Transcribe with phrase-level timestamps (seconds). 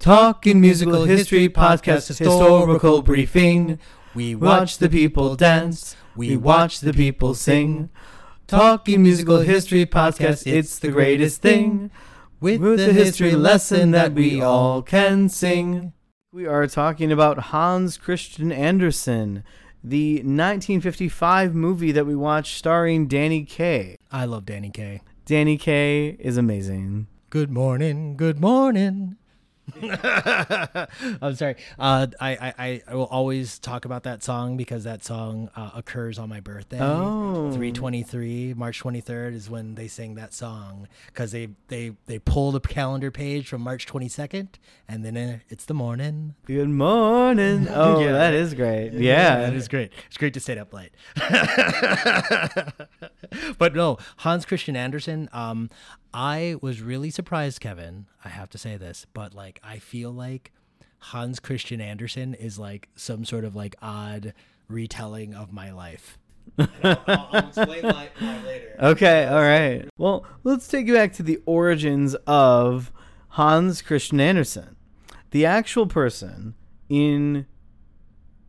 [0.00, 3.78] Talking Musical History Podcast Historical Briefing.
[4.14, 7.90] We watch the people dance, we watch the people sing.
[8.46, 11.90] Talking Musical History Podcast, it's the greatest thing.
[12.40, 15.92] With the history lesson that we all can sing.
[16.32, 19.44] We are talking about Hans Christian Andersen,
[19.84, 23.98] the 1955 movie that we watched starring Danny Kaye.
[24.10, 25.02] I love Danny Kaye.
[25.26, 27.06] Danny Kaye is amazing.
[27.28, 28.16] Good morning.
[28.16, 29.18] Good morning.
[31.22, 31.56] I'm sorry.
[31.78, 36.18] Uh, I, I, I- will always talk about that song because that song uh, occurs
[36.18, 36.78] on my birthday.
[36.80, 37.50] Oh.
[37.52, 42.60] 323, March 23rd is when they sing that song because they, they, they pull the
[42.60, 44.48] calendar page from March 22nd
[44.88, 46.34] and then uh, it's the morning.
[46.46, 47.68] Good morning.
[47.80, 48.12] Oh, Yeah.
[48.12, 48.92] that is great.
[48.92, 49.40] Yeah.
[49.40, 49.92] that is great.
[50.08, 50.90] It's great to stay up late.
[53.58, 55.28] but no, Hans Christian Andersen.
[55.32, 55.70] Um,
[56.12, 58.06] I was really surprised, Kevin.
[58.24, 60.52] I have to say this, but like, I feel like
[60.98, 64.34] Hans Christian Andersen is like some sort of like odd
[64.68, 66.18] retelling of my life.
[66.58, 68.76] I'll, I'll explain later.
[68.80, 69.88] Okay, all right.
[69.98, 72.92] Well, let's take you back to the origins of
[73.30, 74.76] Hans Christian Andersen.
[75.30, 76.54] The actual person
[76.88, 77.46] in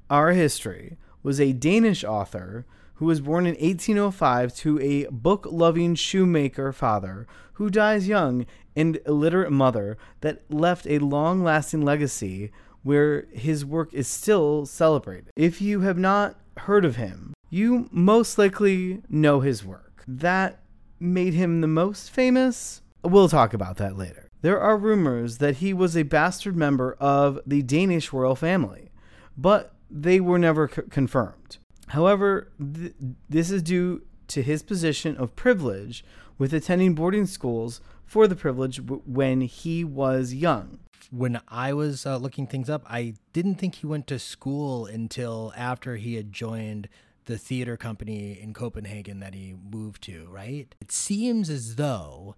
[0.09, 2.65] our history was a Danish author
[3.01, 8.45] who was born in 1805 to a book loving shoemaker father who dies young
[8.75, 12.51] and illiterate mother that left a long lasting legacy
[12.83, 15.31] where his work is still celebrated.
[15.35, 20.03] If you have not heard of him, you most likely know his work.
[20.07, 20.61] That
[20.99, 22.83] made him the most famous.
[23.03, 24.27] We'll talk about that later.
[24.43, 28.91] There are rumors that he was a bastard member of the Danish royal family,
[29.35, 31.57] but they were never c- confirmed.
[31.91, 32.93] However, th-
[33.29, 36.03] this is due to his position of privilege
[36.37, 40.79] with attending boarding schools for the privilege w- when he was young.
[41.11, 45.51] when I was uh, looking things up, I didn't think he went to school until
[45.57, 46.87] after he had joined
[47.25, 50.73] the theater company in Copenhagen that he moved to, right?
[50.79, 52.35] It seems as though,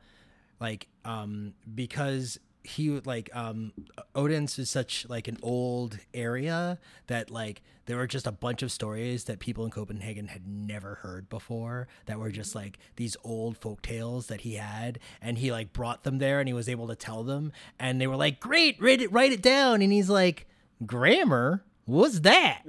[0.60, 3.74] like, um, because he would like um
[4.16, 8.72] Odense is such like an old area that like there were just a bunch of
[8.72, 13.58] stories that people in Copenhagen had never heard before that were just like these old
[13.58, 15.00] folk tales that he had.
[15.22, 17.52] And he like brought them there and he was able to tell them.
[17.80, 19.82] And they were like great write it write it down.
[19.82, 20.48] And he's like
[20.86, 22.62] grammar what's that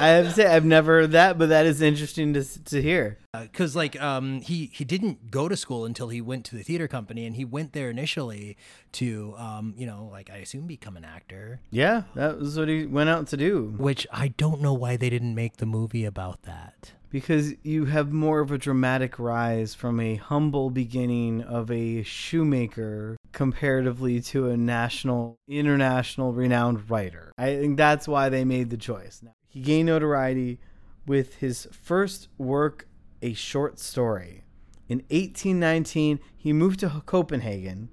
[0.00, 3.18] I have to say I've never heard that, but that is interesting to to hear.
[3.32, 6.86] because like um he he didn't go to school until he went to the theater
[6.86, 8.56] company and he went there initially
[8.92, 12.86] to um you know like I assume become an actor Yeah, that was what he
[12.86, 13.74] went out to do.
[13.76, 16.92] which I don't know why they didn't make the movie about that.
[17.14, 23.16] Because you have more of a dramatic rise from a humble beginning of a shoemaker
[23.30, 27.30] comparatively to a national, international renowned writer.
[27.38, 29.22] I think that's why they made the choice.
[29.46, 30.58] He gained notoriety
[31.06, 32.88] with his first work,
[33.22, 34.42] a short story.
[34.88, 37.90] In 1819, he moved to Copenhagen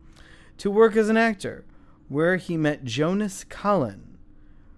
[0.57, 1.63] to work as an actor,
[2.09, 4.17] where he met Jonas Collin,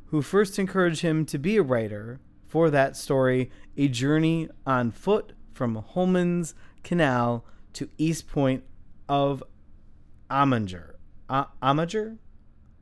[0.07, 2.19] who first encouraged him to be a writer
[2.53, 7.43] for that story, A Journey on Foot from Holmen's Canal
[7.73, 8.63] to East Point
[9.09, 9.41] of
[10.29, 10.93] Amager.
[11.31, 12.19] A- Amager?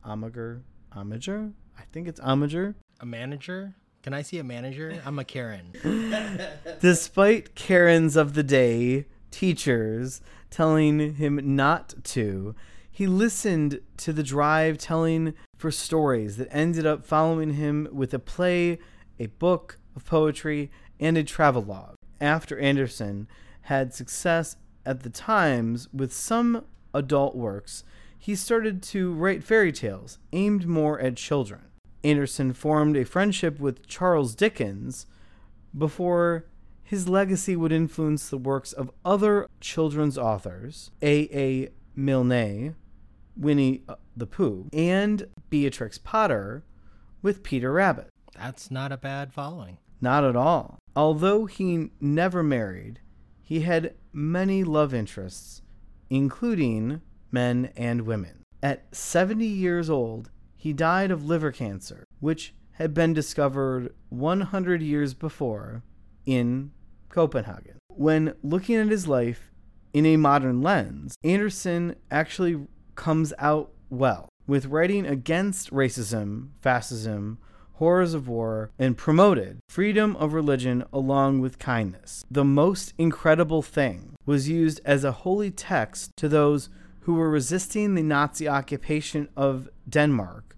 [0.06, 0.63] Amager?
[0.94, 1.54] Amager?
[1.80, 2.75] I think it's Amager.
[3.00, 3.75] A manager?
[4.04, 5.01] Can I see a manager?
[5.06, 5.72] I'm a Karen.
[6.81, 10.19] Despite Karens of the day, teachers
[10.50, 12.56] telling him not to,
[12.92, 18.19] he listened to the drive telling for stories that ended up following him with a
[18.19, 18.80] play,
[19.22, 21.96] a book of poetry, and a travelogue.
[22.20, 23.28] After Andersen
[23.62, 27.84] had success at the Times with some adult works,
[28.18, 31.62] he started to write fairy tales aimed more at children.
[32.04, 35.06] Andersen formed a friendship with Charles Dickens
[35.78, 36.46] before
[36.84, 41.30] his legacy would influence the works of other children's authors, A.
[41.34, 41.70] A.
[41.96, 42.76] Milne,
[43.38, 46.64] Winnie uh, the Pooh, and Beatrix Potter
[47.22, 48.11] with Peter Rabbit.
[48.42, 49.78] That's not a bad following.
[50.02, 50.80] Not at all.
[50.96, 53.00] Although he never married,
[53.40, 55.62] he had many love interests,
[56.10, 57.02] including
[57.32, 58.42] men and women.
[58.64, 65.14] At 70 years old, he died of liver cancer, which had been discovered 100 years
[65.14, 65.84] before
[66.26, 66.72] in
[67.10, 67.78] Copenhagen.
[67.90, 69.52] When looking at his life
[69.94, 72.66] in a modern lens, Andersen actually
[72.96, 77.38] comes out well with writing against racism, fascism,
[77.81, 82.24] horrors of war, and promoted freedom of religion along with kindness.
[82.30, 86.69] The most incredible thing was used as a holy text to those
[87.00, 90.56] who were resisting the Nazi occupation of Denmark,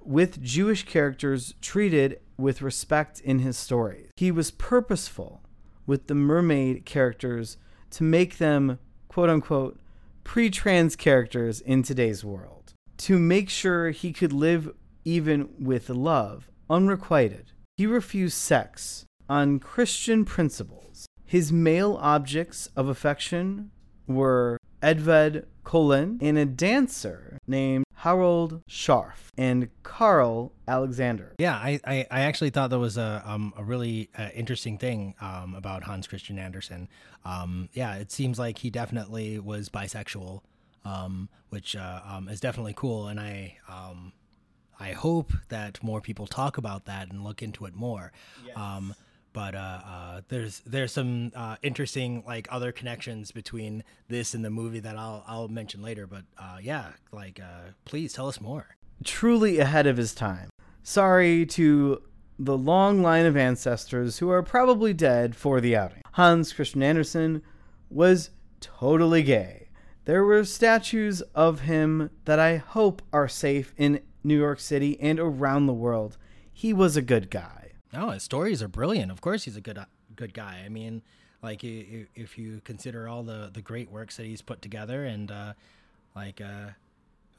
[0.00, 4.06] with Jewish characters treated with respect in his stories.
[4.14, 5.42] He was purposeful
[5.88, 7.56] with the mermaid characters
[7.90, 8.78] to make them,
[9.08, 9.80] quote unquote,
[10.22, 14.72] pre trans characters in today's world, to make sure he could live
[15.04, 17.52] even with love unrequited.
[17.76, 21.06] He refused sex on Christian principles.
[21.26, 23.70] His male objects of affection
[24.06, 31.34] were Edvard Collin and a dancer named Harold Scharf and Carl Alexander.
[31.38, 35.14] Yeah, I, I, I actually thought that was a, um, a really uh, interesting thing
[35.20, 36.88] um, about Hans Christian Andersen.
[37.24, 40.40] Um, yeah, it seems like he definitely was bisexual,
[40.84, 43.06] um, which uh, um, is definitely cool.
[43.06, 44.12] And I um,
[44.80, 48.12] I hope that more people talk about that and look into it more.
[48.46, 48.56] Yes.
[48.56, 48.94] Um,
[49.32, 54.50] but uh, uh, there's there's some uh, interesting like other connections between this and the
[54.50, 56.06] movie that I'll I'll mention later.
[56.06, 58.66] But uh, yeah, like uh, please tell us more.
[59.04, 60.50] Truly ahead of his time.
[60.82, 62.02] Sorry to
[62.38, 66.02] the long line of ancestors who are probably dead for the outing.
[66.12, 67.42] Hans Christian Andersen
[67.90, 68.30] was
[68.60, 69.68] totally gay.
[70.06, 75.18] There were statues of him that I hope are safe in New York City and
[75.18, 76.16] around the world.
[76.52, 77.72] He was a good guy.
[77.92, 79.10] No, his stories are brilliant.
[79.10, 80.62] Of course, he's a good uh, good guy.
[80.64, 81.02] I mean,
[81.42, 85.52] like if you consider all the the great works that he's put together, and uh,
[86.14, 86.70] like uh,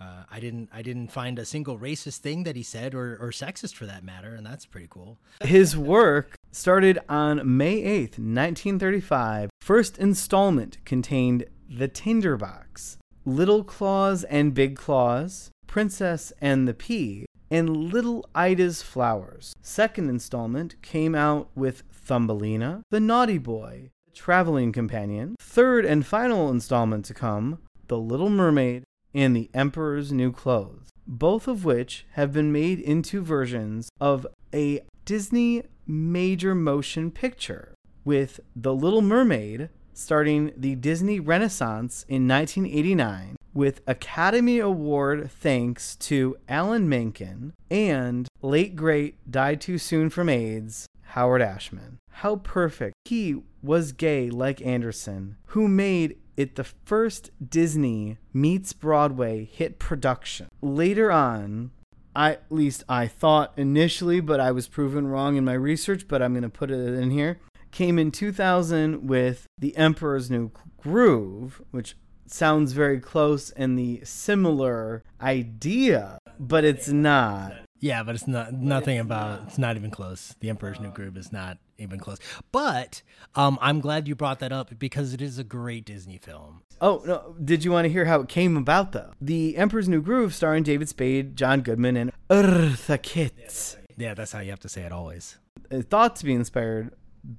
[0.01, 3.29] uh, I didn't I didn't find a single racist thing that he said or, or
[3.29, 5.17] sexist for that matter, and that's pretty cool.
[5.41, 9.49] His work started on May 8th, 1935.
[9.61, 17.93] First installment contained The Tinderbox, Little Claus and Big Claus, Princess and the Pea, and
[17.93, 19.53] Little Ida's Flowers.
[19.61, 25.37] Second installment came out with Thumbelina, The Naughty Boy, The Traveling Companion.
[25.39, 28.83] Third and final installment to come, The Little Mermaid
[29.13, 34.81] and The Emperor's New Clothes, both of which have been made into versions of a
[35.05, 37.73] Disney major motion picture,
[38.03, 46.37] with The Little Mermaid starting the Disney Renaissance in 1989 with Academy Award thanks to
[46.47, 51.99] Alan Menken and late great died too soon from AIDS, Howard Ashman.
[52.09, 52.95] How perfect.
[53.05, 60.47] He was gay like Andersen, who made it the first Disney meets Broadway hit production.
[60.61, 61.71] Later on,
[62.15, 66.21] I, at least I thought initially, but I was proven wrong in my research, but
[66.21, 67.39] I'm going to put it in here.
[67.71, 71.95] Came in 2000 with The Emperor's New Groove, which
[72.27, 77.53] sounds very close and the similar idea, but it's not.
[77.79, 79.43] Yeah, but it's not nothing about.
[79.47, 80.35] It's not even close.
[80.39, 82.19] The Emperor's New Groove is not even close.
[82.51, 83.01] But
[83.35, 86.61] um, I'm glad you brought that up because it is a great Disney film.
[86.79, 87.35] Oh no!
[87.43, 89.13] Did you want to hear how it came about though?
[89.19, 93.77] The Emperor's New Groove, starring David Spade, John Goodman, and Eartha Kitt.
[93.97, 95.37] Yeah, that's how you have to say it always.
[95.69, 96.93] It thought to be inspired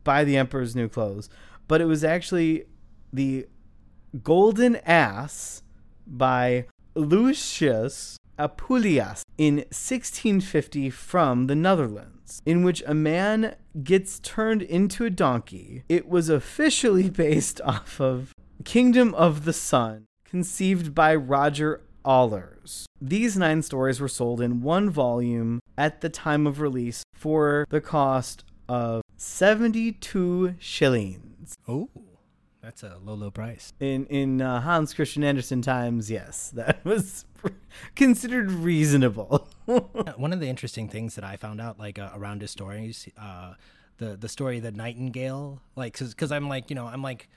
[0.05, 1.29] by The Emperor's New Clothes,
[1.69, 2.65] but it was actually
[3.12, 3.47] the
[4.23, 5.62] Golden Ass
[6.07, 15.05] by Lucius Apuleius in 1650 from the Netherlands, in which a man gets turned into
[15.05, 15.85] a donkey.
[15.89, 18.33] It was officially based off of
[18.65, 22.87] Kingdom of the Sun, conceived by Roger Allers.
[23.01, 27.81] These nine stories were sold in one volume at the time of release for the
[27.81, 31.57] cost of 72 shillings.
[31.69, 31.88] Oh.
[32.61, 33.73] That's a low, low price.
[33.79, 37.25] In in uh, Hans Christian Andersen times, yes, that was
[37.95, 39.49] considered reasonable.
[39.64, 43.55] One of the interesting things that I found out, like uh, around his stories, uh,
[43.99, 47.29] the the story of the Nightingale, like, because I'm like, you know, I'm like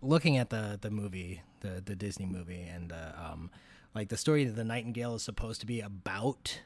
[0.00, 3.50] looking at the the movie, the the Disney movie, and uh, um,
[3.94, 6.60] like the story of the Nightingale is supposed to be about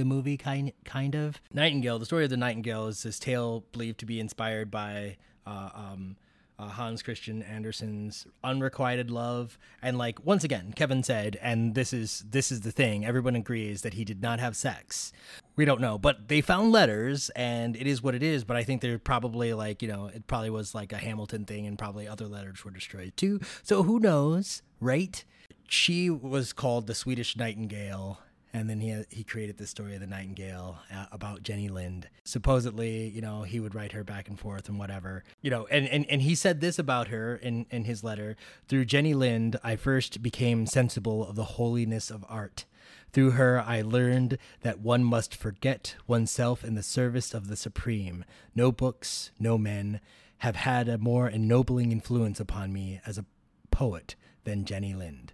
[0.00, 1.98] the movie kind kind of Nightingale.
[1.98, 6.16] The story of the Nightingale is this tale believed to be inspired by uh, um,
[6.58, 12.24] uh, Hans Christian Andersen's unrequited love, and like once again, Kevin said, and this is
[12.30, 13.04] this is the thing.
[13.04, 15.12] Everyone agrees that he did not have sex.
[15.54, 18.42] We don't know, but they found letters, and it is what it is.
[18.42, 21.66] But I think they're probably like you know, it probably was like a Hamilton thing,
[21.66, 23.38] and probably other letters were destroyed too.
[23.62, 25.22] So who knows, right?
[25.68, 28.18] She was called the Swedish Nightingale
[28.52, 32.08] and then he he created the story of the Nightingale uh, about Jenny Lind.
[32.24, 35.88] Supposedly, you know, he would write her back and forth and whatever, you know, and
[35.88, 38.36] and and he said this about her in in his letter:
[38.68, 42.64] through Jenny Lind, I first became sensible of the holiness of art.
[43.12, 48.24] Through her, I learned that one must forget oneself in the service of the Supreme.
[48.54, 50.00] No books, no men
[50.38, 53.26] have had a more ennobling influence upon me as a
[53.70, 54.14] poet
[54.44, 55.32] than Jenny Lind.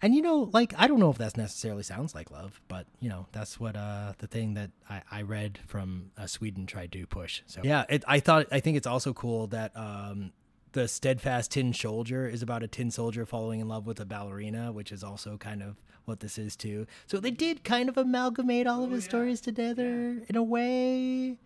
[0.00, 3.08] And you know, like I don't know if that necessarily sounds like love, but you
[3.08, 7.06] know, that's what uh the thing that I, I read from uh, Sweden tried to
[7.06, 7.42] push.
[7.46, 10.32] So yeah, it, I thought I think it's also cool that um
[10.72, 14.70] the steadfast tin soldier is about a tin soldier falling in love with a ballerina,
[14.70, 16.86] which is also kind of what this is too.
[17.06, 21.38] So they did kind of amalgamate all of his stories together in a way.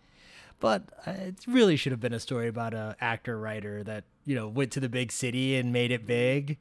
[0.59, 4.35] But uh, it really should have been a story about a actor writer that you
[4.35, 6.57] know went to the big city and made it big.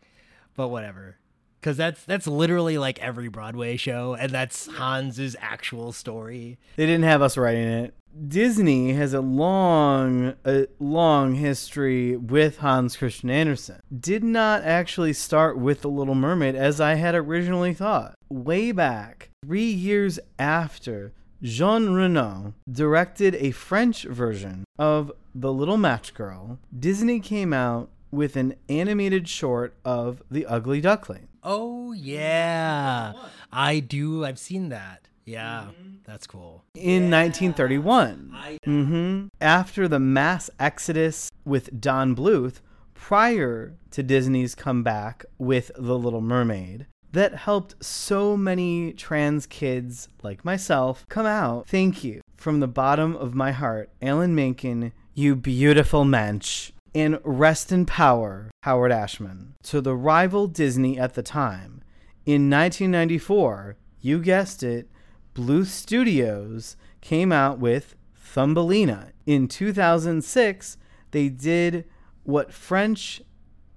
[0.54, 1.16] But whatever
[1.62, 6.58] because that's that's literally like every Broadway show, and that's Hans's actual story.
[6.76, 7.94] They didn't have us writing it.
[8.28, 13.80] Disney has a long, a long history with Hans Christian Andersen.
[13.96, 18.14] Did not actually start with The Little Mermaid as I had originally thought.
[18.28, 26.12] Way back, three years after Jean Renoir directed a French version of The Little Match
[26.12, 31.28] Girl, Disney came out with an animated short of The Ugly Duckling.
[31.42, 33.12] Oh yeah,
[33.52, 34.24] I do.
[34.24, 35.08] I've seen that.
[35.24, 35.96] Yeah, mm-hmm.
[36.04, 36.64] that's cool.
[36.74, 37.22] In yeah.
[37.22, 42.60] 1931, mm-hmm, after the mass exodus with Don Bluth,
[42.94, 50.44] prior to Disney's comeback with The Little Mermaid, that helped so many trans kids like
[50.44, 51.68] myself come out.
[51.68, 57.72] Thank you from the bottom of my heart, Alan Menken, you beautiful mensch and Rest
[57.72, 61.82] in Power, Howard Ashman, to the rival Disney at the time.
[62.26, 64.88] In 1994, you guessed it,
[65.34, 69.12] Bluth Studios came out with Thumbelina.
[69.26, 70.76] In 2006,
[71.10, 71.84] they did
[72.24, 73.22] what French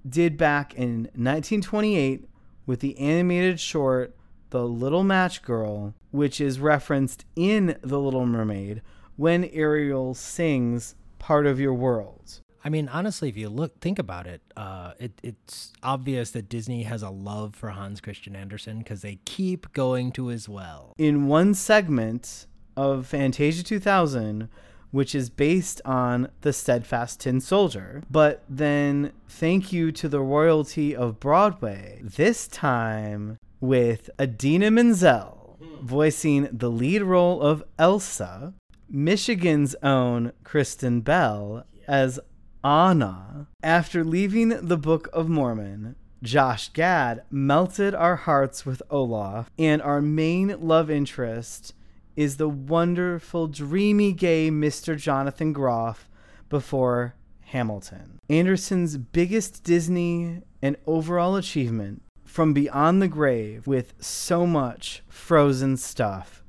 [0.08, 2.28] did back in 1928
[2.66, 4.16] with the animated short
[4.50, 8.82] The Little Match Girl, which is referenced in The Little Mermaid
[9.16, 12.42] when Ariel sings Part of Your World.
[12.66, 16.82] I mean, honestly, if you look, think about it, uh, it it's obvious that Disney
[16.84, 20.92] has a love for Hans Christian Andersen because they keep going to his well.
[20.98, 24.50] In one segment of Fantasia 2000,
[24.90, 30.96] which is based on the Steadfast Tin Soldier, but then thank you to the royalty
[30.96, 38.56] of Broadway, this time with Idina Menzel voicing the lead role of Elsa,
[38.90, 42.20] Michigan's own Kristen Bell as
[42.66, 43.46] Anna.
[43.62, 50.02] After leaving the Book of Mormon, Josh Gad melted our hearts with Olaf, and our
[50.02, 51.76] main love interest
[52.16, 54.98] is the wonderful, dreamy, gay Mr.
[54.98, 56.10] Jonathan Groff
[56.50, 58.20] before Hamilton.
[58.30, 66.42] Andersen's biggest Disney and overall achievement from Beyond the Grave with so much frozen stuff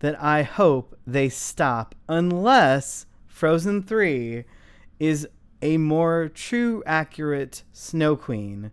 [0.00, 4.44] that I hope they stop unless Frozen 3
[5.00, 5.26] is
[5.62, 8.70] a more true, accurate Snow Queen,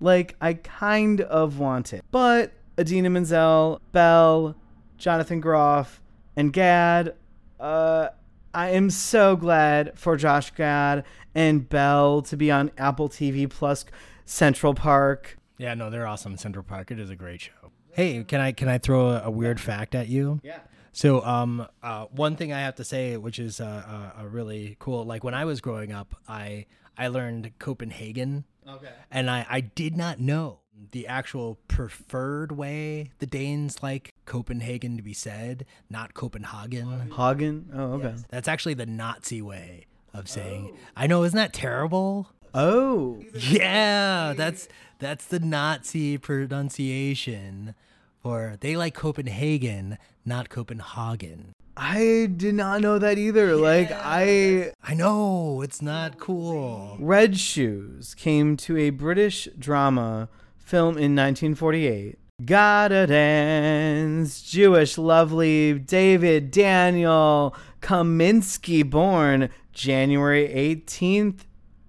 [0.00, 2.04] like I kind of want it.
[2.10, 4.56] But Idina Menzel, Bell,
[4.98, 6.02] Jonathan Groff,
[6.36, 7.14] and Gad,
[7.60, 8.08] uh,
[8.52, 13.84] I am so glad for Josh Gad and Bell to be on Apple TV Plus
[14.26, 15.38] Central Park.
[15.58, 16.36] Yeah, no, they're awesome.
[16.36, 16.90] Central Park.
[16.90, 17.52] It is a great show.
[17.92, 20.40] Hey, can I can I throw a, a weird fact at you?
[20.42, 20.60] Yeah.
[20.92, 25.04] So, um, uh, one thing I have to say, which is uh, uh, really cool,
[25.04, 28.44] like when I was growing up, I I learned Copenhagen.
[28.68, 28.92] Okay.
[29.10, 35.02] And I I did not know the actual preferred way the Danes like Copenhagen to
[35.02, 37.10] be said, not Copenhagen.
[37.16, 37.70] Hagen.
[37.74, 38.10] Oh, okay.
[38.10, 38.24] Yes.
[38.28, 40.72] That's actually the Nazi way of saying.
[40.72, 40.78] Oh.
[40.96, 42.28] I know, isn't that terrible?
[42.54, 43.22] Oh.
[43.34, 44.68] Yeah, that's
[44.98, 47.74] that's the Nazi pronunciation
[48.24, 51.52] or they like Copenhagen, not Copenhagen.
[51.76, 53.48] I did not know that either.
[53.48, 53.54] Yeah.
[53.54, 56.96] Like I I know, it's not cool.
[57.00, 62.18] Red Shoes came to a British drama film in 1948.
[62.44, 71.44] Gotta dance, Jewish lovely David Daniel Kaminsky born January 18th,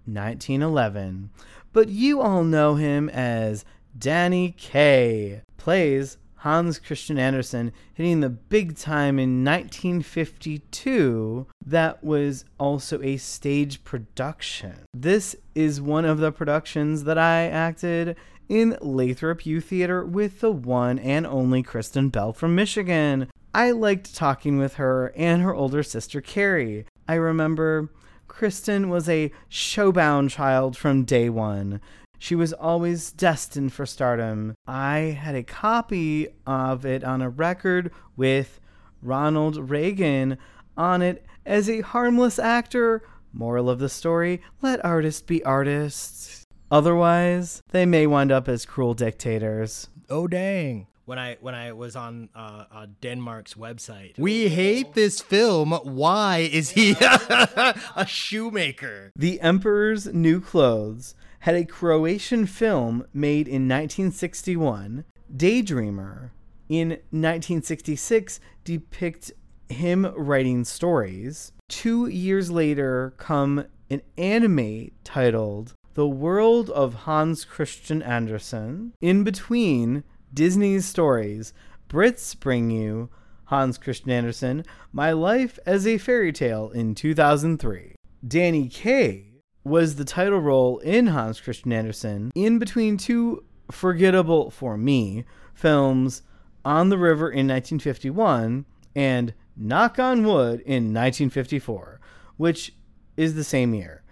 [0.05, 1.29] 1911.
[1.71, 3.65] But you all know him as
[3.97, 5.41] Danny Kaye.
[5.57, 11.47] Plays Hans Christian Andersen hitting the big time in 1952.
[11.65, 14.79] That was also a stage production.
[14.93, 18.17] This is one of the productions that I acted
[18.49, 23.29] in Lathrop U Theater with the one and only Kristen Bell from Michigan.
[23.53, 26.85] I liked talking with her and her older sister Carrie.
[27.07, 27.89] I remember
[28.27, 31.79] Kristen was a showbound child from day one.
[32.23, 34.55] She was always destined for stardom.
[34.65, 38.61] I had a copy of it on a record with
[39.01, 40.37] Ronald Reagan
[40.77, 43.01] on it as a harmless actor.
[43.33, 46.45] Moral of the story let artists be artists.
[46.71, 49.89] Otherwise, they may wind up as cruel dictators.
[50.09, 50.87] Oh dang!
[51.03, 55.73] When I when I was on uh, uh, Denmark's website, we hate this film.
[55.73, 59.11] Why is he a shoemaker?
[59.13, 65.03] The Emperor's New Clothes had a Croatian film made in 1961.
[65.35, 66.29] Daydreamer
[66.69, 69.33] in 1966 depict
[69.67, 71.51] him writing stories.
[71.67, 78.93] Two years later, come an anime titled The World of Hans Christian Andersen.
[79.01, 81.53] In between Disney's stories,
[81.89, 83.09] Brits bring you
[83.47, 87.95] Hans Christian Andersen, My Life as a Fairy Tale in 2003.
[88.25, 89.32] Danny Kaye
[89.63, 96.21] was the title role in Hans Christian Andersen in between two forgettable for me films
[96.65, 98.65] On the River in 1951
[98.95, 101.99] and Knock on Wood in 1954,
[102.37, 102.73] which
[103.15, 104.03] is the same year.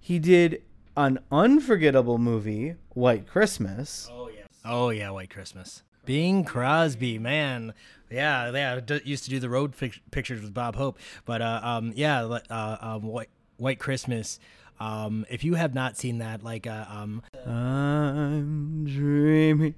[0.00, 0.62] He did
[0.96, 4.08] an unforgettable movie, White Christmas.
[4.12, 4.44] Oh yeah.
[4.64, 5.82] Oh yeah, White Christmas.
[6.04, 7.74] Bing Crosby, man,
[8.10, 11.60] yeah, yeah, d- used to do the road fic- pictures with Bob Hope, but uh,
[11.62, 14.38] um, yeah, uh, um, White White Christmas.
[14.80, 19.74] Um, if you have not seen that, like, uh, um, I'm dreaming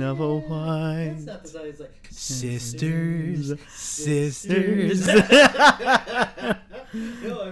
[0.00, 1.16] of a white
[2.10, 5.08] sisters, sisters.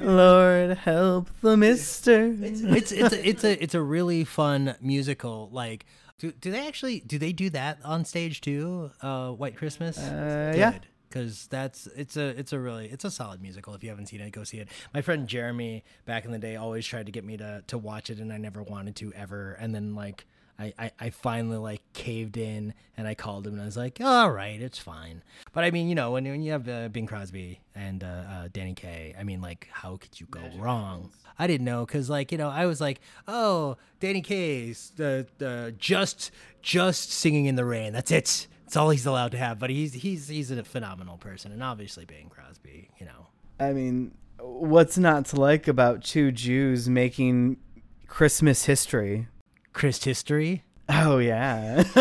[0.00, 2.26] Lord help the mister.
[2.40, 5.48] it's it's a, it's a it's a really fun musical.
[5.50, 5.84] Like,
[6.18, 8.92] do do they actually do they do that on stage too?
[9.00, 9.98] Uh, White Christmas.
[9.98, 10.78] Uh, yeah.
[11.12, 13.74] Because that's it's a it's a really it's a solid musical.
[13.74, 14.68] If you haven't seen it, go see it.
[14.94, 18.08] My friend Jeremy back in the day always tried to get me to to watch
[18.08, 19.52] it, and I never wanted to ever.
[19.60, 20.24] And then like
[20.58, 24.00] I, I, I finally like caved in and I called him and I was like,
[24.00, 25.22] all right, it's fine.
[25.52, 28.48] But I mean, you know, when, when you have uh, Bing Crosby and uh, uh,
[28.52, 31.10] Danny Kaye, I mean, like, how could you go wrong?
[31.38, 35.74] I didn't know because, like, you know, I was like, oh, Danny Kaye's the the
[35.78, 37.92] just just singing in the rain.
[37.92, 38.46] That's it.
[38.72, 39.58] That's all he's allowed to have.
[39.58, 43.26] But he's he's he's a phenomenal person, and obviously Bing Crosby, you know.
[43.60, 47.58] I mean, what's not to like about two Jews making
[48.06, 49.28] Christmas history?
[49.74, 50.62] Christ history.
[50.88, 51.82] Oh yeah.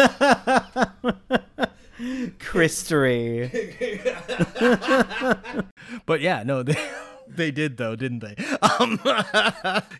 [2.39, 3.51] Christery.
[6.05, 6.77] but yeah, no, they,
[7.27, 8.37] they did though, didn't they?
[8.79, 8.97] Um,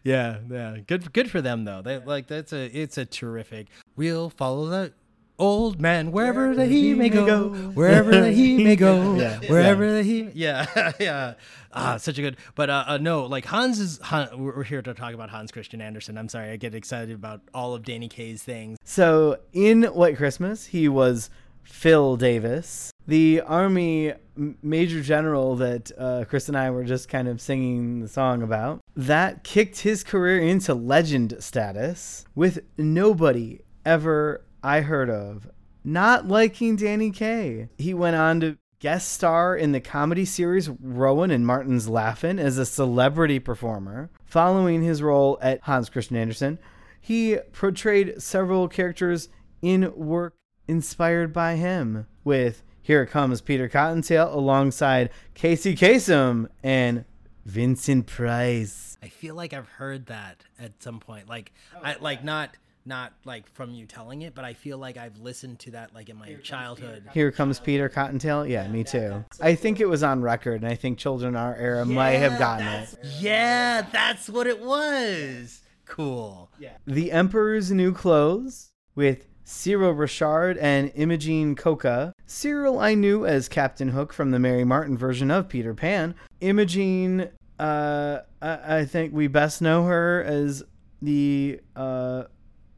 [0.04, 0.78] yeah, yeah.
[0.88, 1.82] Good, good for them though.
[1.82, 3.68] They like that's a it's a terrific.
[3.98, 4.94] We'll follow the
[5.42, 7.50] old man wherever, wherever that he, may go, go.
[7.72, 9.40] wherever that he may go, yeah.
[9.48, 9.92] wherever yeah.
[9.92, 11.34] that he, yeah, yeah.
[11.74, 12.38] Ah, such a good.
[12.56, 14.00] But uh, uh no, like Hans is.
[14.04, 16.18] Han, we're here to talk about Hans Christian Andersen.
[16.18, 18.78] I'm sorry, I get excited about all of Danny Kaye's things.
[18.84, 21.30] So in White Christmas, he was
[21.64, 24.14] Phil Davis, the army
[24.62, 28.82] major general that uh, Chris and I were just kind of singing the song about.
[28.96, 35.50] That kicked his career into legend status with nobody ever I heard of
[35.84, 37.70] not liking Danny Kaye.
[37.78, 42.58] He went on to guest star in the comedy series Rowan and Martin's Laugh-In as
[42.58, 44.10] a celebrity performer.
[44.26, 46.60] Following his role at Hans Christian Andersen,
[47.00, 49.30] he portrayed several characters
[49.62, 50.36] in work
[50.68, 57.06] inspired by him, with Here Comes Peter Cottontail alongside Casey Kasem and
[57.46, 58.98] Vincent Price.
[59.04, 61.28] I feel like I've heard that at some point.
[61.28, 61.52] Like,
[61.84, 65.60] I like not not like from you telling it, but I feel like I've listened
[65.60, 67.04] to that like in my Here childhood.
[67.04, 68.46] Comes Here comes Peter Cottontail.
[68.46, 69.24] Yeah, me too.
[69.40, 72.40] I think it was on record, and I think children our era yeah, might have
[72.40, 72.98] gotten it.
[73.20, 75.62] Yeah, that's what it was.
[75.86, 76.50] Cool.
[76.60, 76.78] Yeah.
[76.88, 82.14] The Emperor's New Clothes with Cyril Ritchard and Imogene Coca.
[82.26, 86.16] Cyril I knew as Captain Hook from the Mary Martin version of Peter Pan.
[86.40, 90.64] Imogene, uh, I, I think we best know her as
[91.02, 92.24] the uh,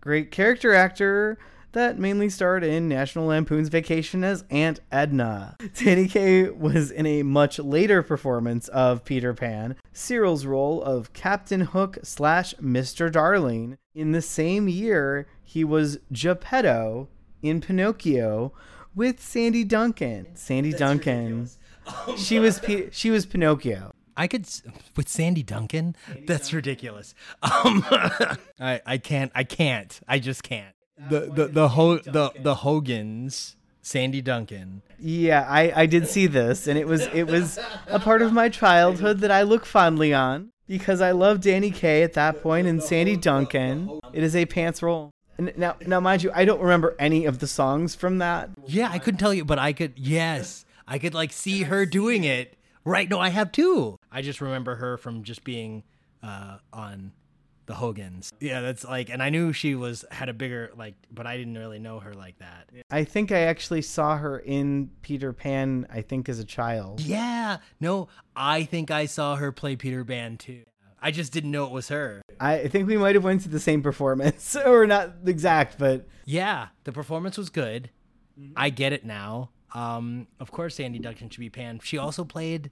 [0.03, 1.37] great character actor
[1.71, 5.55] that mainly starred in National Lampoon's Vacation as Aunt Edna.
[5.75, 11.61] Danny Kaye was in a much later performance of Peter Pan, Cyril's role of Captain
[11.61, 13.09] Hook slash Mr.
[13.09, 13.77] Darling.
[13.95, 17.07] In the same year, he was Geppetto
[17.41, 18.51] in Pinocchio
[18.93, 20.35] with Sandy Duncan.
[20.35, 21.49] Sandy Duncan.
[22.17, 23.92] she was P- she was Pinocchio.
[24.15, 24.47] I could
[24.95, 25.95] with Sandy Duncan.
[26.26, 27.13] That's ridiculous.
[27.43, 27.86] Um,
[28.60, 29.32] I I can't.
[29.36, 29.99] I can't.
[30.08, 30.76] I just can't.
[31.10, 33.56] The the the Ho- the the Hogans.
[33.86, 34.82] Sandy Duncan.
[34.97, 38.47] Yeah, I, I did see this, and it was it was a part of my
[38.47, 42.82] childhood that I look fondly on because I love Danny Kaye at that point and
[42.82, 43.99] Sandy Duncan.
[44.13, 45.12] It is a pants roll.
[45.38, 48.52] Now, now, mind you, I don't remember any of the songs from that.
[48.67, 49.93] Yeah, I couldn't tell you, but I could.
[49.97, 52.56] Yes, I could like see her doing it.
[52.86, 53.10] Right?
[53.10, 53.97] No, I have too.
[54.13, 55.84] I just remember her from just being
[56.21, 57.12] uh, on
[57.65, 58.32] the Hogans.
[58.39, 61.58] Yeah, that's like, and I knew she was had a bigger like, but I didn't
[61.58, 62.69] really know her like that.
[62.91, 65.88] I think I actually saw her in Peter Pan.
[65.89, 67.02] I think as a child.
[67.02, 70.63] Yeah, no, I think I saw her play Peter Pan too.
[71.02, 72.21] I just didn't know it was her.
[72.39, 76.67] I think we might have went to the same performance, or not exact, but Yeah,
[76.84, 77.89] the performance was good.
[78.56, 79.49] I get it now.
[79.73, 81.80] Um, of course, Sandy Duncan should be Pan.
[81.84, 82.71] She also played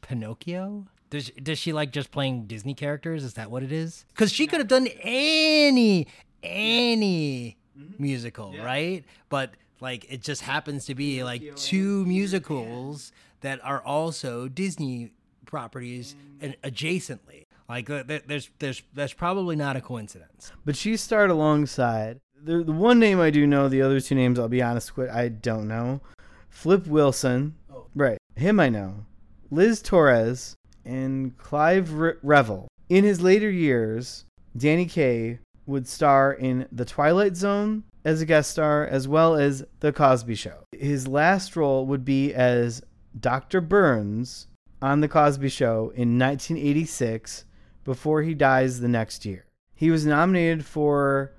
[0.00, 0.86] Pinocchio.
[1.10, 3.24] Does does she like just playing Disney characters?
[3.24, 4.04] Is that what it is?
[4.08, 6.06] Because she could have done any
[6.42, 7.56] any
[7.98, 9.04] musical, right?
[9.28, 15.12] But like it just happens to be like two musicals that are also Disney
[15.46, 17.46] properties and adjacently.
[17.68, 20.52] Like uh, th- th- there's there's that's probably not a coincidence.
[20.64, 22.20] but she starred alongside.
[22.40, 25.10] The, the one name I do know, the other two names, I'll be honest with,
[25.10, 26.00] I don't know.
[26.48, 27.56] Flip Wilson,
[27.96, 28.16] right?
[28.36, 29.04] Him I know.
[29.50, 32.68] Liz Torres and Clive Re- Revel.
[32.88, 34.24] In his later years,
[34.56, 39.64] Danny Kaye would star in The Twilight Zone as a guest star, as well as
[39.80, 40.64] The Cosby Show.
[40.72, 42.82] His last role would be as
[43.18, 43.60] Dr.
[43.60, 44.48] Burns
[44.80, 47.44] on The Cosby Show in 1986
[47.84, 49.46] before he dies the next year.
[49.74, 51.32] He was nominated for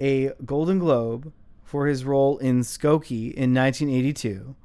[0.00, 4.56] a Golden Globe for his role in Skokie in 1982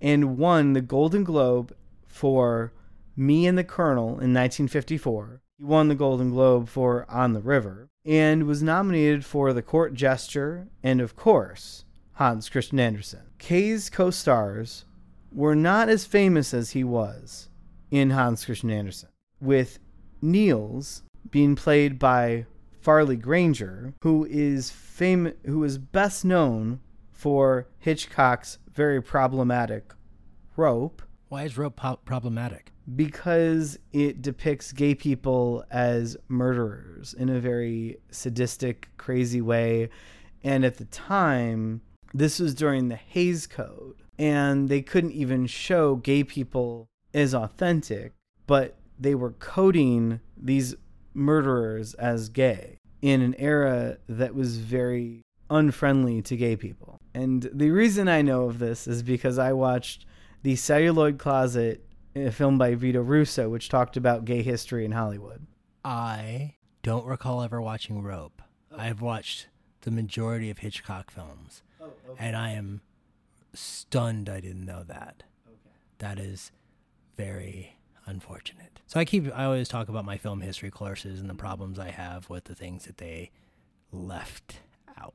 [0.00, 1.74] and won the Golden Globe
[2.14, 2.72] for
[3.16, 5.42] Me and the Colonel in 1954.
[5.58, 9.94] He won the Golden Globe for On the River and was nominated for The Court
[9.94, 13.22] Jester and, of course, Hans Christian Andersen.
[13.38, 14.84] Kaye's co stars
[15.32, 17.48] were not as famous as he was
[17.90, 19.08] in Hans Christian Andersen,
[19.40, 19.80] with
[20.22, 22.46] Niels being played by
[22.80, 26.78] Farley Granger, who is fam- who is best known
[27.10, 29.92] for Hitchcock's very problematic
[30.56, 31.02] Rope
[31.34, 32.70] Why is rope po- problematic?
[32.94, 39.88] because it depicts gay people as murderers in a very sadistic, crazy way.
[40.44, 41.80] And at the time,
[42.12, 48.12] this was during the Hays Code, and they couldn't even show gay people as authentic,
[48.46, 50.76] but they were coding these
[51.14, 56.98] murderers as gay in an era that was very unfriendly to gay people.
[57.12, 60.06] And the reason I know of this is because I watched
[60.44, 61.82] The Celluloid Closet,
[62.14, 65.46] uh, a film by Vito Russo, which talked about gay history in Hollywood.
[65.82, 68.42] I don't recall ever watching Rope.
[68.70, 69.48] I've watched
[69.80, 72.82] the majority of Hitchcock films, oh, and I am
[73.54, 75.22] stunned I didn't know that.
[75.96, 76.52] That is
[77.16, 78.80] very unfortunate.
[78.86, 81.88] So I keep I always talk about my film history courses and the problems I
[81.88, 83.30] have with the things that they
[83.90, 84.60] left
[84.98, 85.14] out.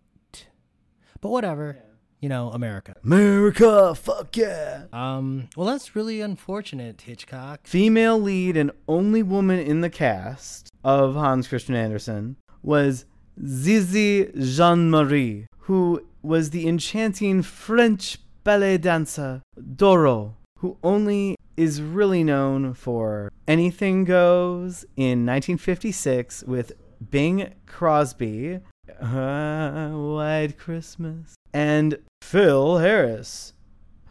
[1.22, 1.84] But whatever.
[2.20, 2.96] You know, America.
[3.04, 4.84] America, fuck yeah.
[4.92, 7.62] Um well that's really unfortunate, Hitchcock.
[7.66, 13.06] Female lead and only woman in the cast of Hans Christian Andersen was
[13.46, 19.42] Zizi Jeanmaire, who was the enchanting French ballet dancer
[19.76, 26.74] Doro, who only is really known for Anything Goes in 1956 with
[27.12, 28.60] Bing Crosby,
[29.02, 33.54] uh, White Christmas, and Phil Harris,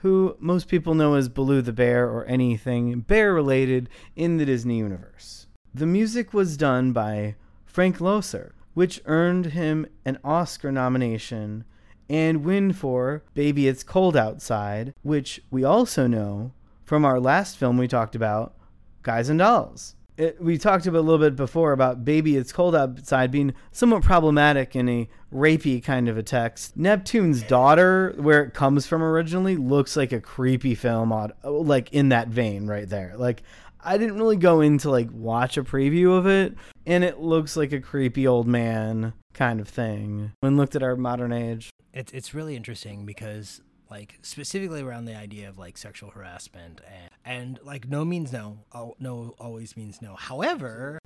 [0.00, 4.78] who most people know as Baloo the Bear or anything bear related in the Disney
[4.78, 5.46] universe.
[5.74, 11.64] The music was done by Frank Loesser, which earned him an Oscar nomination
[12.08, 16.52] and win for Baby It's Cold Outside, which we also know
[16.84, 18.54] from our last film we talked about,
[19.02, 19.94] Guys and Dolls.
[20.18, 24.02] It, we talked about a little bit before about Baby It's Cold Outside being somewhat
[24.02, 26.76] problematic in a rapey kind of a text.
[26.76, 32.08] Neptune's Daughter, where it comes from originally, looks like a creepy film, odd, like in
[32.08, 33.14] that vein right there.
[33.16, 33.44] Like,
[33.80, 37.56] I didn't really go in to like watch a preview of it, and it looks
[37.56, 41.70] like a creepy old man kind of thing when looked at our modern age.
[41.94, 47.10] It's it's really interesting because like specifically around the idea of like sexual harassment and,
[47.24, 50.14] and like no means no, oh, no always means no.
[50.14, 50.98] However,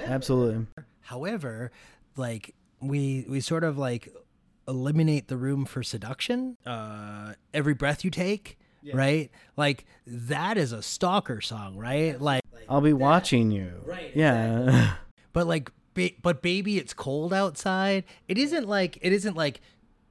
[0.00, 0.66] Absolutely.
[1.02, 1.70] however,
[2.16, 4.08] like we we sort of like
[4.68, 6.56] eliminate the room for seduction.
[6.66, 8.58] Uh, every breath you take,
[8.92, 9.30] right?
[9.56, 12.20] Like that is a stalker song, right?
[12.20, 13.72] Like, I'll be watching you.
[13.84, 14.94] Right, Yeah.
[15.32, 18.04] but like, ba- but baby, it's cold outside.
[18.28, 19.60] It isn't like it isn't like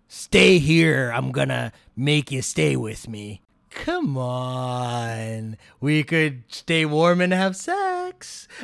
[0.10, 1.14] stay here.
[1.16, 3.42] I'm gonna make you stay with me.
[3.70, 7.78] Come on, we could stay warm and have sex,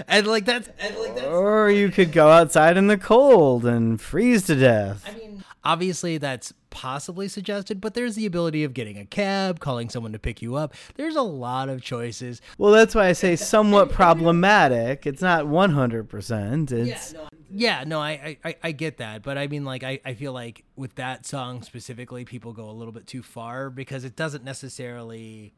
[0.08, 1.28] and like that's and like that's.
[1.28, 5.04] or you could go outside in the cold and freeze to death.
[5.08, 9.90] I mean obviously, that's possibly suggested, but there's the ability of getting a cab, calling
[9.90, 10.74] someone to pick you up.
[10.96, 12.42] There's a lot of choices.
[12.58, 15.06] Well, that's why I say somewhat problematic.
[15.06, 16.72] It's not 100%.
[16.72, 17.16] It's
[17.50, 20.64] Yeah, no, I, I, I get that, but I mean, like, I, I feel like
[20.76, 25.54] with that song specifically, people go a little bit too far because it doesn't necessarily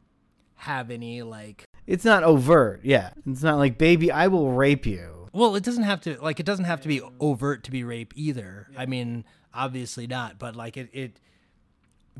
[0.56, 1.64] have any like.
[1.88, 2.80] It's not overt.
[2.84, 3.10] Yeah.
[3.26, 5.28] It's not like baby, I will rape you.
[5.32, 8.12] Well, it doesn't have to like it doesn't have to be overt to be rape
[8.14, 8.68] either.
[8.76, 9.24] I mean,
[9.54, 11.20] obviously not, but like it, it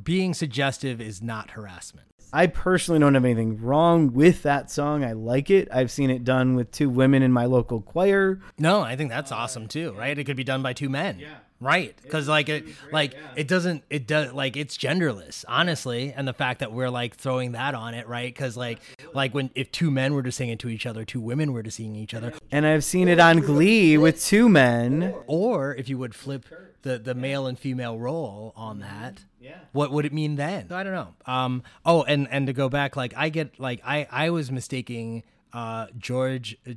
[0.02, 2.06] being suggestive is not harassment.
[2.30, 5.02] I personally don't have anything wrong with that song.
[5.02, 5.66] I like it.
[5.72, 8.40] I've seen it done with two women in my local choir.
[8.58, 10.18] No, I think that's awesome too, right?
[10.18, 11.18] It could be done by two men.
[11.20, 11.28] Yeah.
[11.60, 11.96] Right.
[12.08, 16.60] Cuz like it like it doesn't it does like it's genderless, honestly, and the fact
[16.60, 18.32] that we're like throwing that on it, right?
[18.32, 18.78] Cuz like
[19.14, 21.62] like when if two men were to sing it to each other, two women were
[21.62, 25.14] to sing each other, And I've seen it on Glee with two men.
[25.26, 26.44] or if you would flip
[26.82, 29.58] the the male and female role on that, Yeah.
[29.72, 30.68] what would it mean then?
[30.70, 31.14] I don't know.
[31.26, 35.22] Um oh, and and to go back like I get like I I was mistaking
[35.52, 36.72] uh George uh,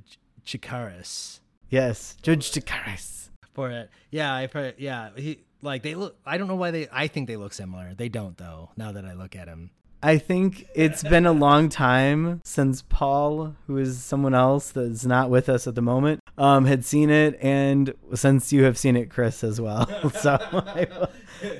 [0.45, 2.17] Chakiris Yes.
[2.21, 3.29] George Chakiris.
[3.53, 3.89] for it.
[4.09, 4.75] Yeah, I heard.
[4.77, 6.17] Yeah, he like they look.
[6.25, 6.87] I don't know why they.
[6.91, 7.93] I think they look similar.
[7.93, 8.71] They don't though.
[8.75, 9.71] Now that I look at him.
[10.03, 15.29] I think it's been a long time since Paul, who is someone else that's not
[15.29, 19.09] with us at the moment, um, had seen it, and since you have seen it,
[19.09, 19.87] Chris, as well.
[20.19, 20.87] so I,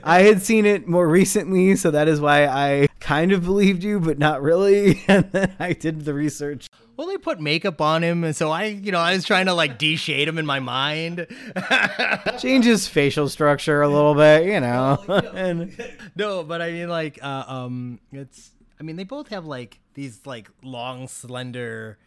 [0.03, 3.99] I had seen it more recently, so that is why I kind of believed you,
[3.99, 5.01] but not really.
[5.07, 6.67] And then I did the research.
[6.95, 9.53] Well, they put makeup on him, and so I, you know, I was trying to
[9.53, 11.27] like de-shade him in my mind.
[12.39, 15.03] Change his facial structure a little bit, you know.
[15.33, 15.75] and
[16.15, 18.51] no, but I mean, like, uh, um, it's.
[18.79, 21.97] I mean, they both have like these like long, slender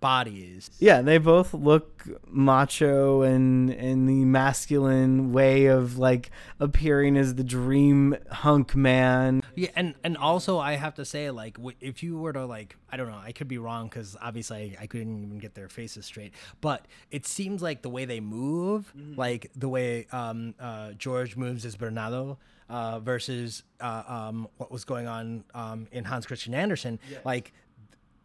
[0.00, 0.70] bodies.
[0.78, 7.44] yeah, they both look macho and in the masculine way of like appearing as the
[7.44, 9.42] dream hunk man.
[9.54, 12.96] Yeah, and and also I have to say, like, if you were to like, I
[12.96, 16.06] don't know, I could be wrong because obviously I, I couldn't even get their faces
[16.06, 21.36] straight, but it seems like the way they move, like the way um, uh, George
[21.36, 22.38] moves as Bernardo.
[22.68, 27.52] Uh, versus uh, um, what was going on um, in Hans Christian Andersen, like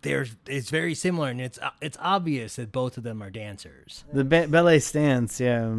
[0.05, 4.05] there's it's very similar, and it's uh, it's obvious that both of them are dancers.
[4.13, 5.73] The ba- ballet stance, yeah.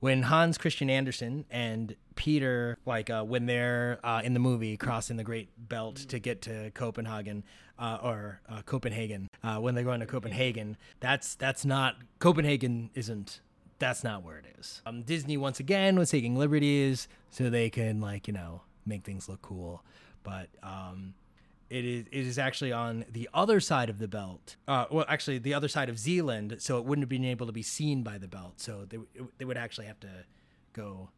[0.00, 5.16] when Hans Christian Andersen and Peter, like uh, when they're uh, in the movie crossing
[5.16, 7.42] the Great Belt to get to Copenhagen,
[7.78, 13.40] uh, or uh, Copenhagen, uh, when they're going to Copenhagen, that's that's not Copenhagen isn't.
[13.80, 14.80] That's not where it is.
[14.86, 19.28] Um, Disney once again was taking liberties so they can like you know make things
[19.28, 19.82] look cool,
[20.22, 21.14] but um,
[21.74, 24.56] it is it is actually on the other side of the belt.
[24.68, 27.52] Uh, well, actually, the other side of Zealand, so it wouldn't have been able to
[27.52, 28.54] be seen by the belt.
[28.60, 30.08] So they it- they would actually have to
[30.72, 31.10] go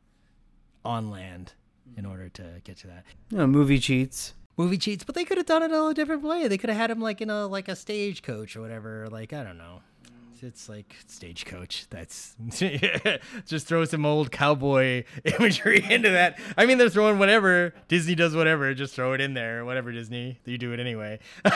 [0.84, 1.52] on land
[1.96, 3.04] in order to get to that.
[3.30, 4.34] You know, movie cheats.
[4.56, 6.48] Movie cheats, but they could have done it all a different way.
[6.48, 9.06] They could have had him like in a like a stagecoach or whatever.
[9.10, 9.82] Like I don't know.
[10.42, 11.86] It's like stagecoach.
[11.90, 12.36] That's
[13.46, 16.38] just throw some old cowboy imagery into that.
[16.56, 18.72] I mean, they're throwing whatever Disney does, whatever.
[18.74, 19.64] Just throw it in there.
[19.64, 21.18] Whatever Disney, you do it anyway.
[21.44, 21.54] Well,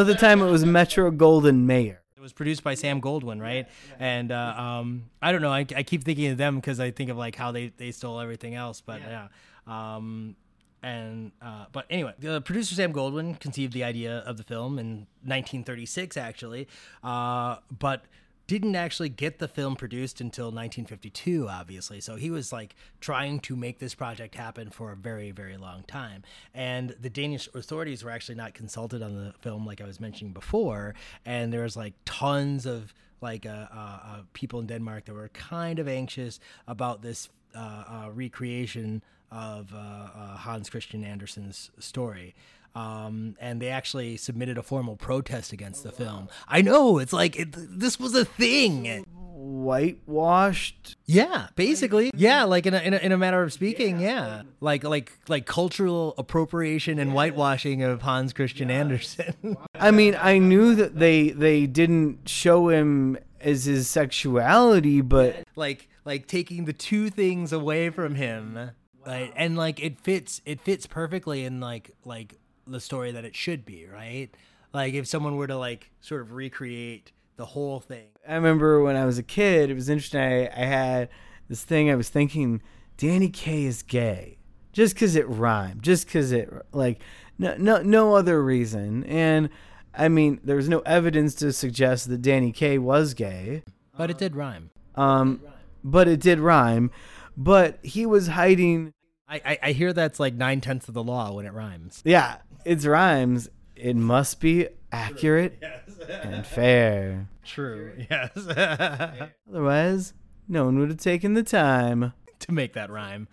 [0.00, 2.00] at the time it was Metro Goldwyn Mayer.
[2.16, 3.68] It was produced by Sam Goldwyn, right?
[3.98, 5.52] And uh, um, I don't know.
[5.52, 8.20] I, I keep thinking of them because I think of like how they, they stole
[8.20, 8.80] everything else.
[8.80, 9.28] But yeah.
[9.66, 10.36] Um,
[10.84, 15.06] and uh, but anyway, the producer Sam Goldwyn conceived the idea of the film in
[15.22, 16.68] 1936, actually,
[17.02, 18.04] uh, but
[18.46, 22.02] didn't actually get the film produced until 1952, obviously.
[22.02, 25.84] So he was like trying to make this project happen for a very, very long
[25.84, 26.22] time.
[26.52, 30.34] And the Danish authorities were actually not consulted on the film, like I was mentioning
[30.34, 30.94] before.
[31.24, 32.92] And there was like tons of
[33.22, 37.58] like uh, uh, uh, people in Denmark that were kind of anxious about this uh,
[37.58, 39.02] uh, recreation
[39.34, 42.34] of uh, uh, Hans Christian Andersen's story.
[42.76, 46.28] Um, and they actually submitted a formal protest against the film.
[46.48, 49.04] I know it's like it, this was a thing.
[49.08, 50.96] Whitewashed.
[51.06, 52.10] Yeah, basically.
[52.14, 54.42] Yeah, like in a, in a, in a matter of speaking, yeah.
[54.60, 59.56] Like like like cultural appropriation and whitewashing of Hans Christian Andersen.
[59.74, 65.88] I mean, I knew that they they didn't show him as his sexuality, but like
[66.04, 68.72] like taking the two things away from him.
[69.06, 72.34] Like, and like it fits it fits perfectly in like like
[72.66, 74.28] the story that it should be, right?
[74.72, 78.06] Like if someone were to like sort of recreate the whole thing.
[78.26, 80.20] I remember when I was a kid, it was interesting.
[80.20, 81.08] I, I had
[81.48, 81.90] this thing.
[81.90, 82.62] I was thinking,
[82.96, 84.38] Danny Kaye is gay,
[84.72, 87.00] just because it rhymed, just because it like
[87.38, 89.04] no no no other reason.
[89.04, 89.50] And
[89.96, 93.62] I mean, there was no evidence to suggest that Danny Kaye was gay.
[93.96, 94.70] But it did rhyme.
[94.96, 95.40] Um,
[95.82, 96.90] but it did rhyme.
[97.36, 98.93] But he was hiding.
[99.28, 102.02] I, I, I hear that's like nine tenths of the law when it rhymes.
[102.04, 103.48] Yeah, it rhymes.
[103.76, 105.62] It must be accurate
[106.08, 107.28] and fair.
[107.44, 107.92] True.
[108.10, 108.36] Yes.
[109.48, 110.12] Otherwise,
[110.48, 112.12] no one would have taken the time.
[112.40, 113.26] to make that rhyme.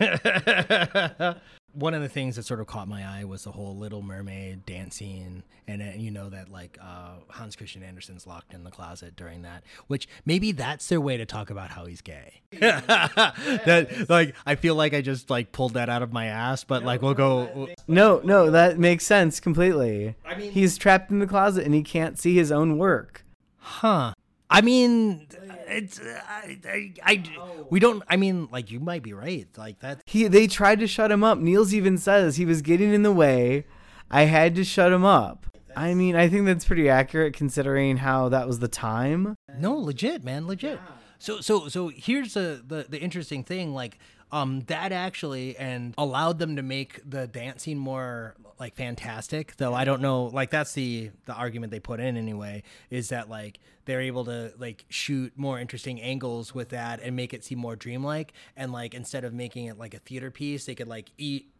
[1.72, 4.66] One of the things that sort of caught my eye was the whole Little Mermaid
[4.66, 8.70] dance scene, and, and you know that like uh, Hans Christian Andersen's locked in the
[8.70, 12.42] closet during that, which maybe that's their way to talk about how he's gay.
[12.58, 16.84] that like I feel like I just like pulled that out of my ass, but
[16.84, 17.68] like we'll go.
[17.86, 20.16] No, no, that makes sense completely.
[20.24, 23.24] I mean- he's trapped in the closet and he can't see his own work.
[23.58, 24.14] Huh.
[24.52, 25.28] I mean,
[25.70, 28.02] it's uh, I, I, I we don't.
[28.08, 29.46] I mean, like you might be right.
[29.56, 30.02] Like that.
[30.06, 31.38] He they tried to shut him up.
[31.38, 33.64] Niels even says he was getting in the way.
[34.10, 35.46] I had to shut him up.
[35.76, 39.36] I mean, I think that's pretty accurate considering how that was the time.
[39.58, 40.80] No, legit, man, legit.
[41.18, 43.98] So so so here's the, the the interesting thing, like
[44.32, 49.56] um that actually and allowed them to make the dancing more like fantastic.
[49.56, 53.30] Though I don't know, like that's the the argument they put in anyway, is that
[53.30, 57.58] like they're able to like shoot more interesting angles with that and make it seem
[57.58, 61.10] more dreamlike and like instead of making it like a theater piece, they could like
[61.16, 61.50] eat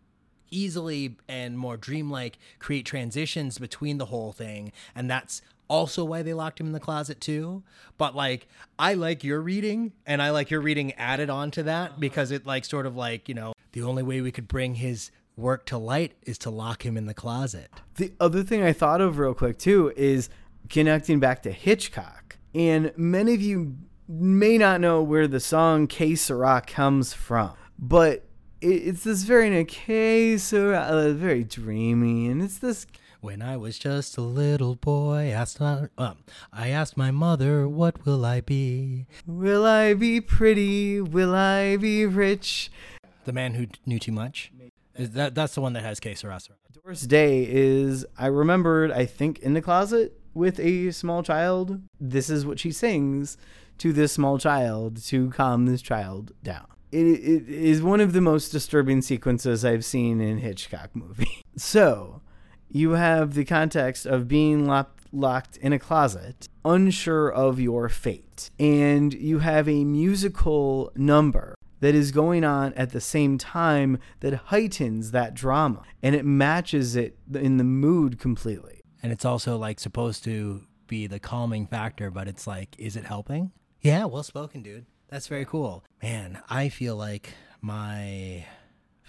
[0.50, 6.35] easily and more dreamlike create transitions between the whole thing and that's also why they
[6.35, 7.62] locked him in the closet too.
[7.96, 12.00] But like i like your reading and i like your reading added on to that
[12.00, 15.11] because it like sort of like you know the only way we could bring his
[15.37, 17.70] work to light is to lock him in the closet.
[17.96, 20.28] The other thing I thought of real quick too is
[20.68, 22.37] connecting back to Hitchcock.
[22.54, 23.76] And many of you
[24.09, 28.26] may not know where the song Que Sera comes from, but
[28.61, 32.87] it's this very Que Sera, uh, very dreamy, and it's this
[33.20, 36.18] when i was just a little boy asked my, um,
[36.52, 41.00] i asked my mother what will i be Will I be pretty?
[41.00, 42.70] Will I be rich?
[43.24, 44.50] the man who knew too much
[44.96, 46.22] is that that's the one that has K case
[46.83, 51.80] Doris Day is, I remembered, I think, in the closet with a small child.
[52.00, 53.37] This is what she sings
[53.78, 56.66] to this small child to calm this child down.
[56.90, 61.42] It, it is one of the most disturbing sequences I've seen in Hitchcock movie.
[61.56, 62.22] So,
[62.70, 68.50] you have the context of being locked, locked in a closet, unsure of your fate,
[68.59, 74.35] and you have a musical number that is going on at the same time that
[74.35, 75.83] heightens that drama.
[76.02, 78.83] And it matches it in the mood completely.
[79.02, 83.04] and it's also like supposed to be the calming factor but it's like is it
[83.04, 83.50] helping?
[83.80, 84.85] Yeah well spoken dude.
[85.09, 85.85] That's very cool.
[86.02, 88.44] Man i feel like my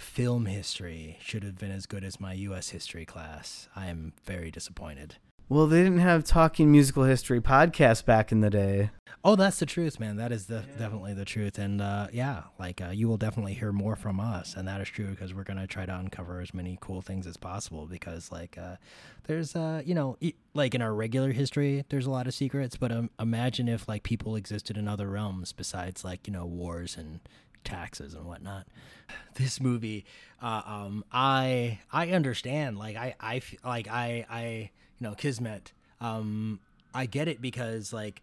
[0.01, 3.69] film history should have been as good as my us history class.
[3.75, 5.15] I am very disappointed.
[5.47, 8.91] Well, they didn't have talking musical history podcasts back in the day.
[9.23, 10.15] oh that's the truth man.
[10.15, 11.59] That is the definitely the truth.
[11.59, 14.55] And uh, yeah like uh, you will definitely hear more from us.
[14.55, 17.27] And that is true because we're going to try to uncover as many cool things
[17.27, 18.77] as possible because like uh,
[19.25, 20.17] there's uh you know
[20.53, 22.77] like in our regular history there's a lot of secrets.
[22.77, 26.95] But um, imagine if like people existed in other realms besides like you know wars
[26.97, 27.19] and
[27.63, 28.67] taxes and whatnot
[29.35, 30.05] this movie
[30.41, 34.69] uh, um i i understand like i i like i i
[34.99, 36.59] you know kismet um
[36.93, 38.21] i get it because like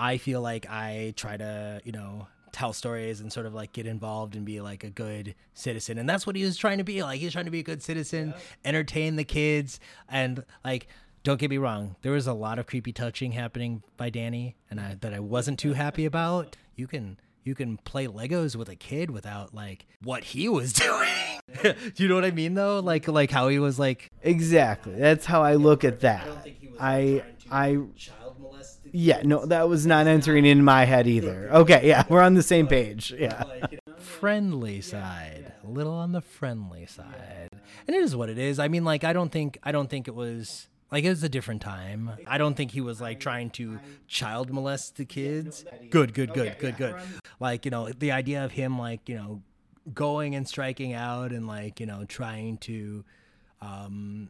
[0.00, 3.86] I feel like I try to, you know, tell stories and sort of like get
[3.86, 5.98] involved and be like a good citizen.
[5.98, 7.02] And that's what he was trying to be.
[7.02, 8.32] Like he's trying to be a good citizen,
[8.64, 9.78] entertain the kids
[10.08, 10.88] and like
[11.22, 14.80] don't get me wrong, there was a lot of creepy touching happening by Danny and
[14.80, 16.56] I that I wasn't too happy about.
[16.76, 21.08] You can you can play Legos with a kid without like what he was doing.
[21.62, 22.80] Do you know what I mean though?
[22.80, 24.94] Like like how he was like Exactly.
[24.94, 26.22] That's how I look at that.
[26.22, 28.92] I don't think i I child molested.
[28.94, 31.50] yeah, no, that was not entering in my head either.
[31.52, 33.12] Okay, yeah, we're on the same page.
[33.18, 33.42] Yeah.
[33.98, 37.48] friendly side, a little on the friendly side.
[37.86, 38.58] and it is what it is.
[38.58, 41.28] I mean, like I don't think I don't think it was like it was a
[41.28, 42.10] different time.
[42.26, 43.78] I don't think he was like trying to
[44.08, 45.64] child molest the kids.
[45.90, 46.96] Good, good, good, good, good.
[47.38, 49.42] Like you know the idea of him like you know
[49.94, 53.04] going and striking out and like you know trying to,
[53.60, 54.28] um,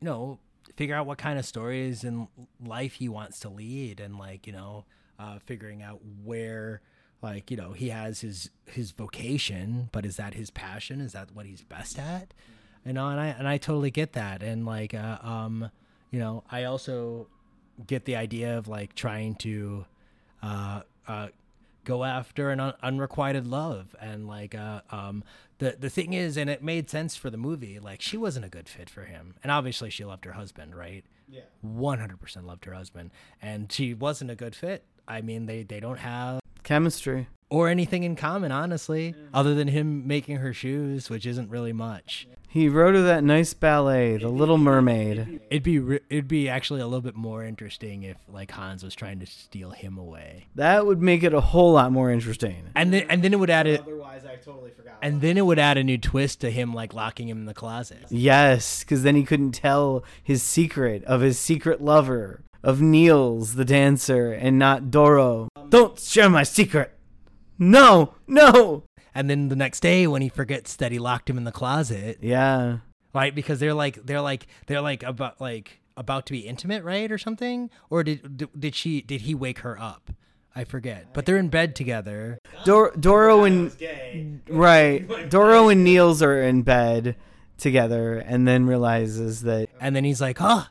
[0.00, 0.38] you know
[0.76, 2.28] figure out what kind of stories and
[2.64, 4.84] life he wants to lead and like you know
[5.18, 6.80] uh, figuring out where
[7.20, 11.30] like you know he has his his vocation but is that his passion is that
[11.32, 12.32] what he's best at
[12.86, 15.70] you know and i and i totally get that and like uh, um
[16.12, 17.26] you know i also
[17.86, 19.84] get the idea of like trying to
[20.42, 21.26] uh uh
[21.84, 25.24] go after an un- unrequited love and like uh um
[25.58, 28.48] the the thing is and it made sense for the movie like she wasn't a
[28.48, 29.34] good fit for him.
[29.42, 31.04] And obviously she loved her husband right?
[31.28, 31.42] Yeah.
[31.64, 33.10] 100% loved her husband.
[33.40, 34.84] And she wasn't a good fit.
[35.08, 37.26] I mean they they don't have Chemistry.
[37.50, 42.28] or anything in common, honestly, other than him making her shoes, which isn't really much.
[42.52, 45.40] He wrote her that nice ballet, The Little Mermaid.
[45.48, 48.94] It'd be re- it'd be actually a little bit more interesting if like Hans was
[48.94, 52.64] trying to steal him away, That would make it a whole lot more interesting.
[52.76, 54.98] and then and then it would add it, Otherwise, I totally forgot.
[55.00, 57.54] and then it would add a new twist to him like locking him in the
[57.54, 58.04] closet.
[58.10, 63.64] Yes, because then he couldn't tell his secret of his secret lover, of Niels the
[63.64, 65.48] dancer, and not Doro.
[65.70, 66.92] Don't share my secret.
[67.58, 68.84] No, no.
[69.14, 72.18] And then the next day when he forgets that he locked him in the closet,
[72.20, 72.78] Yeah.
[73.14, 73.34] right?
[73.34, 77.18] Because they're like they're like they're like about like about to be intimate, right, or
[77.18, 77.68] something?
[77.90, 80.10] Or did did- did she did he wake her up?
[80.54, 81.14] I forget.
[81.14, 82.38] But they're in bed together.
[82.64, 83.70] Dor- Doro and
[84.48, 87.16] right, Doro and Niels are in bed
[87.58, 90.66] together, and then realizes that And then he's like, "Oh,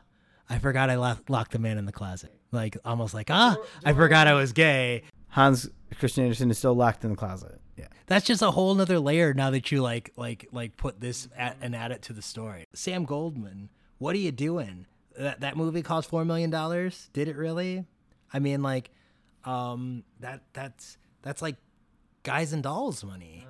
[0.50, 3.92] I forgot I locked, locked the man in the closet." Like almost like, "Ah, I
[3.92, 5.68] forgot I was gay." Hans
[5.98, 7.60] Christian Andersen is still locked in the closet.
[7.76, 7.86] Yeah.
[8.06, 11.56] That's just a whole nother layer now that you like like like put this at,
[11.60, 12.66] and add it to the story.
[12.74, 13.68] Sam Goldwyn,
[13.98, 14.86] what are you doing?
[15.18, 17.08] That that movie cost 4 million dollars?
[17.12, 17.84] Did it really?
[18.32, 18.90] I mean like
[19.44, 21.56] um that that's that's like
[22.22, 23.46] guys and dolls money.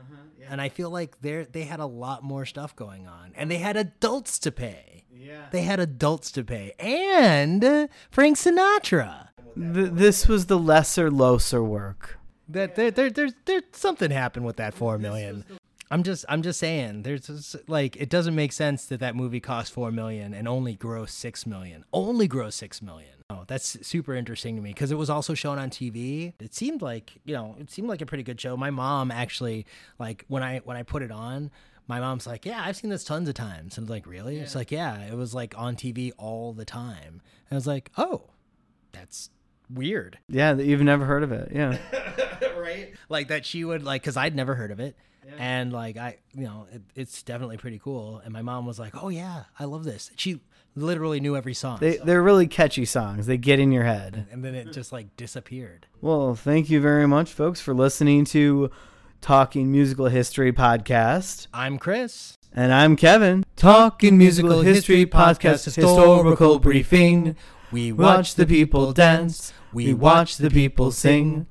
[0.49, 3.59] And I feel like they they had a lot more stuff going on and they
[3.59, 5.05] had adults to pay.
[5.15, 5.47] Yeah.
[5.51, 9.29] They had adults to pay and Frank Sinatra.
[9.55, 12.19] Th- this was the lesser, loser work.
[12.53, 15.45] That there, there, there's, there's something happened with that four million.
[15.91, 17.03] I'm just, I'm just saying.
[17.03, 20.75] There's just, like, it doesn't make sense that that movie cost four million and only
[20.75, 21.85] gross six million.
[21.93, 23.11] Only gross six million.
[23.29, 26.33] Oh, that's super interesting to me because it was also shown on TV.
[26.41, 28.57] It seemed like, you know, it seemed like a pretty good show.
[28.57, 29.67] My mom actually,
[29.99, 31.51] like, when I when I put it on.
[31.89, 33.77] My mom's like, yeah, I've seen this tons of times.
[33.77, 34.39] And I was like, really?
[34.39, 37.21] It's like, yeah, it was like on TV all the time.
[37.51, 38.31] And I was like, oh,
[38.93, 39.31] that's
[39.69, 40.19] weird.
[40.29, 41.51] Yeah, that you've never heard of it.
[41.53, 41.79] Yeah.
[42.75, 42.95] right?
[43.09, 44.97] Like that she would like because I'd never heard of it,
[45.39, 48.21] and like I, you know, it, it's definitely pretty cool.
[48.25, 50.41] And my mom was like, "Oh yeah, I love this." She
[50.75, 53.27] literally knew every song, They, they're really catchy songs.
[53.27, 54.27] They get in your head.
[54.31, 55.87] and then it just like disappeared.
[56.01, 58.71] Well, thank you very much, folks, for listening to
[59.21, 61.47] Talking Musical History Podcast.
[61.53, 62.39] I'm Chris.
[62.55, 63.45] And I'm Kevin.
[63.57, 67.37] Talking Musical History Podcast, historical briefing.
[67.71, 69.53] We Watch the people dance.
[69.73, 71.47] We watch the people sing.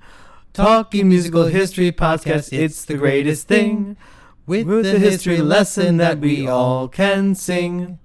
[0.53, 3.95] Talking Musical History Podcast, it's the greatest thing.
[4.45, 7.99] with, With the history lesson that we all can sing.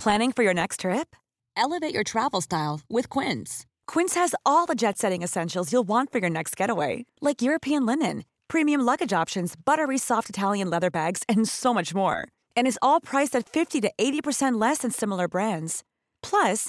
[0.00, 1.14] Planning for your next trip?
[1.56, 3.64] Elevate your travel style with Quince.
[3.86, 7.86] Quince has all the jet setting essentials you'll want for your next getaway, like European
[7.86, 12.26] linen, premium luggage options, buttery soft Italian leather bags, and so much more.
[12.56, 15.84] And is all priced at 50 to 80% less than similar brands.
[16.22, 16.68] Plus,